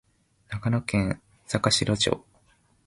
[0.49, 2.23] 長野県坂城町